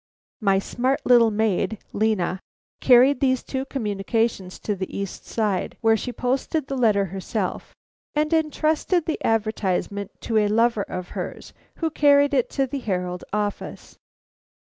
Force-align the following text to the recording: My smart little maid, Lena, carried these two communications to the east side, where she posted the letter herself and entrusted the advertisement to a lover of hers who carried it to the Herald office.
My 0.39 0.57
smart 0.57 0.99
little 1.05 1.29
maid, 1.29 1.77
Lena, 1.93 2.39
carried 2.79 3.19
these 3.19 3.43
two 3.43 3.65
communications 3.65 4.57
to 4.61 4.73
the 4.75 4.89
east 4.97 5.27
side, 5.27 5.77
where 5.81 5.95
she 5.95 6.11
posted 6.11 6.65
the 6.65 6.75
letter 6.75 7.05
herself 7.13 7.75
and 8.15 8.33
entrusted 8.33 9.05
the 9.05 9.23
advertisement 9.23 10.09
to 10.21 10.39
a 10.39 10.47
lover 10.47 10.81
of 10.89 11.09
hers 11.09 11.53
who 11.75 11.91
carried 11.91 12.33
it 12.33 12.49
to 12.49 12.65
the 12.65 12.79
Herald 12.79 13.23
office. 13.31 13.99